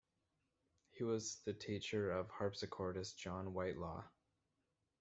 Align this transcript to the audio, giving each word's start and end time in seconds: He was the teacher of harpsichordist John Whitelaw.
He 0.89 1.03
was 1.03 1.35
the 1.45 1.53
teacher 1.53 2.11
of 2.11 2.27
harpsichordist 2.31 3.17
John 3.17 3.53
Whitelaw. 3.53 4.03